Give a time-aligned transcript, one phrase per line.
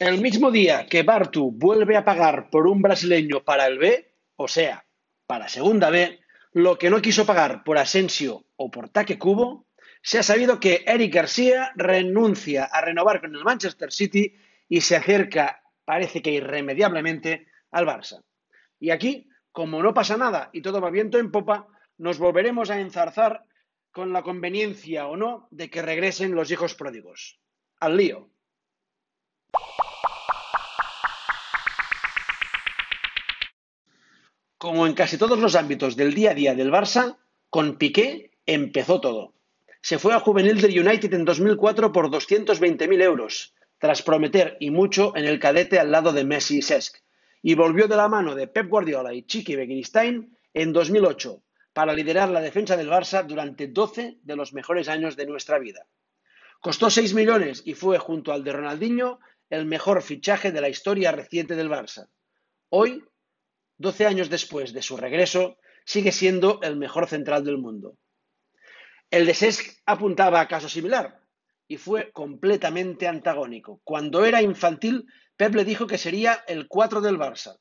[0.00, 4.48] El mismo día que Bartu vuelve a pagar por un brasileño para el B, o
[4.48, 4.86] sea,
[5.26, 6.20] para segunda B,
[6.54, 9.66] lo que no quiso pagar por Asensio o por Taque Cubo,
[10.00, 14.34] se ha sabido que Eric García renuncia a renovar con el Manchester City
[14.70, 18.24] y se acerca, parece que irremediablemente, al Barça.
[18.78, 22.80] Y aquí, como no pasa nada y todo va viento en popa, nos volveremos a
[22.80, 23.44] enzarzar
[23.90, 27.38] con la conveniencia o no de que regresen los hijos pródigos.
[27.80, 28.30] Al lío.
[34.60, 37.16] Como en casi todos los ámbitos del día a día del Barça,
[37.48, 39.32] con Piqué empezó todo.
[39.80, 45.16] Se fue a juvenil del United en 2004 por 220.000 euros, tras prometer y mucho
[45.16, 46.98] en el cadete al lado de Messi y Cesc,
[47.40, 52.28] y volvió de la mano de Pep Guardiola y Chiqui Beginstein en 2008 para liderar
[52.28, 55.86] la defensa del Barça durante 12 de los mejores años de nuestra vida.
[56.60, 61.12] Costó 6 millones y fue, junto al de Ronaldinho, el mejor fichaje de la historia
[61.12, 62.08] reciente del Barça.
[62.68, 63.02] Hoy,
[63.80, 67.96] 12 años después de su regreso, sigue siendo el mejor central del mundo.
[69.10, 71.18] El de Sesc apuntaba a caso similar
[71.66, 73.80] y fue completamente antagónico.
[73.82, 77.56] Cuando era infantil, Pep le dijo que sería el 4 del Barça,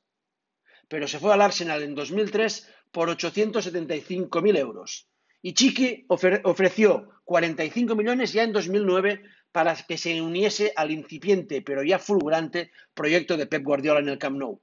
[0.89, 5.07] pero se fue al Arsenal en 2003 por 875.000 euros.
[5.41, 11.81] Y Chiqui ofreció 45 millones ya en 2009 para que se uniese al incipiente, pero
[11.81, 14.61] ya fulgurante, proyecto de Pep Guardiola en el Camp Nou.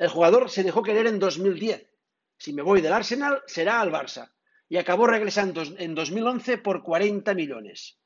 [0.00, 1.86] El jugador se dejó querer en 2010.
[2.38, 4.32] Si me voy del Arsenal, será al Barça
[4.66, 7.98] y acabó regresando en 2011 por 40 millones.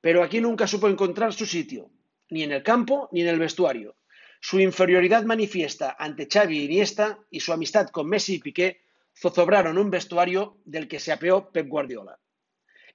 [0.00, 1.92] Pero aquí nunca supo encontrar su sitio,
[2.30, 3.98] ni en el campo ni en el vestuario.
[4.40, 8.80] Su inferioridad manifiesta ante Xavi y Iniesta y su amistad con Messi y Piqué
[9.16, 12.18] zozobraron un vestuario del que se apeó Pep Guardiola.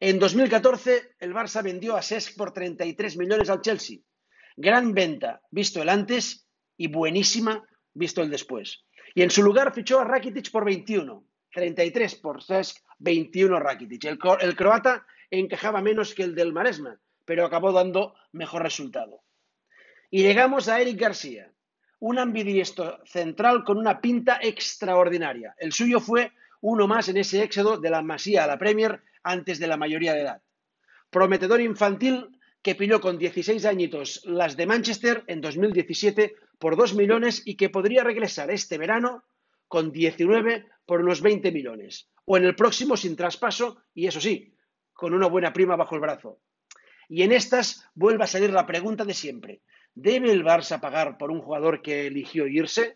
[0.02, 4.00] En 2014, el Barça vendió a Sesc por 33 millones al Chelsea.
[4.58, 8.84] Gran venta, visto el antes, y buenísima, visto el después.
[9.16, 11.26] Y en su lugar fichó a Rakitic por 21.
[11.52, 14.06] 33 por Cesc, 21 Rakitic.
[14.06, 19.22] El, el, croata encajaba menos que el del Maresma, pero acabó dando mejor resultado.
[20.10, 21.52] Y llegamos a Eric García,
[22.00, 25.56] un ambidiestro central con una pinta extraordinaria.
[25.58, 29.60] El suyo fue uno más en ese éxodo de la Masía a la Premier antes
[29.60, 30.42] de la mayoría de edad.
[31.10, 32.30] Prometedor infantil
[32.64, 37.70] que pilló con 16 añitos las de Manchester en 2017 por 2 millones y que
[37.70, 39.26] podría regresar este verano
[39.68, 42.10] con 19 por unos 20 millones.
[42.26, 44.56] O en el próximo sin traspaso y eso sí,
[44.94, 46.40] con una buena prima bajo el brazo.
[47.10, 49.62] Y en estas vuelve a salir la pregunta de siempre.
[49.94, 52.96] ¿Debe el Barça pagar por un jugador que eligió irse?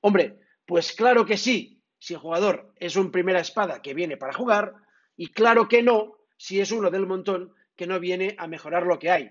[0.00, 4.32] Hombre, pues claro que sí, si el jugador es un primera espada que viene para
[4.32, 4.74] jugar,
[5.16, 8.98] y claro que no, si es uno del montón que no viene a mejorar lo
[8.98, 9.30] que hay.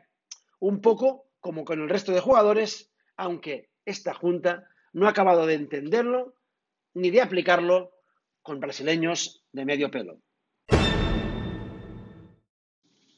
[0.60, 5.56] Un poco como con el resto de jugadores, aunque esta junta no ha acabado de
[5.56, 6.36] entenderlo
[6.94, 7.92] ni de aplicarlo
[8.42, 10.22] con brasileños de medio pelo.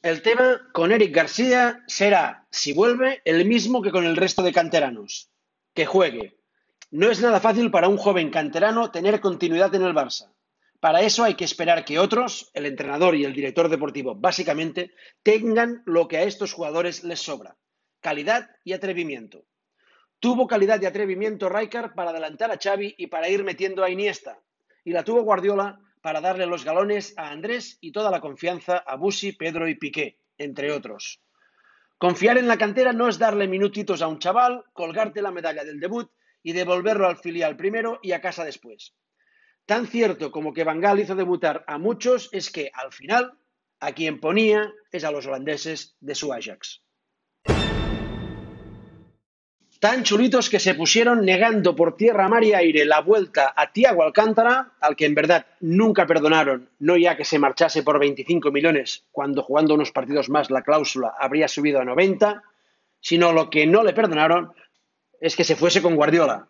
[0.02, 4.54] El tema con Eric García será, si vuelve, el mismo que con el resto de
[4.54, 5.32] canteranos.
[5.74, 6.38] Que juegue.
[6.92, 10.32] No es nada fácil para un joven canterano tener continuidad en el Barça.
[10.86, 15.82] Para eso hay que esperar que otros, el entrenador y el director deportivo básicamente, tengan
[15.88, 17.58] lo que a estos jugadores les sobra.
[18.02, 19.48] Calidad y atrevimiento.
[20.20, 24.44] Tuvo calidad y atrevimiento Rijkaard para adelantar a Xavi y para ir metiendo a Iniesta.
[24.84, 28.96] Y la tuvo Guardiola para darle los galones a Andrés y toda la confianza a
[28.96, 31.20] Busi, Pedro y Piqué, entre otros.
[31.98, 35.80] Confiar en la cantera no es darle minutitos a un chaval, colgarte la medalla del
[35.80, 36.12] debut
[36.44, 38.94] y devolverlo al filial primero y a casa después.
[39.66, 43.34] Tan cierto como que Bangal hizo debutar a muchos es que, al final,
[43.80, 46.86] a quien ponía es a los holandeses de su Ajax
[49.86, 54.02] tan chulitos que se pusieron negando por tierra, mar y aire la vuelta a Tiago
[54.02, 59.06] Alcántara, al que en verdad nunca perdonaron, no ya que se marchase por 25 millones,
[59.12, 62.42] cuando jugando unos partidos más la cláusula habría subido a 90,
[63.00, 64.54] sino lo que no le perdonaron
[65.20, 66.48] es que se fuese con Guardiola.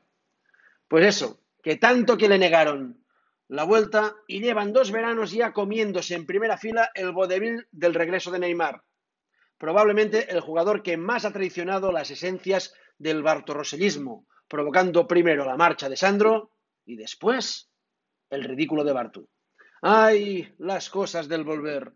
[0.88, 3.04] Pues eso, que tanto que le negaron
[3.48, 8.32] la vuelta y llevan dos veranos ya comiéndose en primera fila el vodevil del regreso
[8.32, 8.84] de Neymar.
[9.58, 15.90] Probablemente el jugador que más ha traicionado las esencias del bartorrosellismo, provocando primero la marcha
[15.90, 16.52] de Sandro
[16.86, 17.70] y después
[18.30, 19.30] el ridículo de Bartu.
[19.82, 21.94] ¡Ay, las cosas del volver!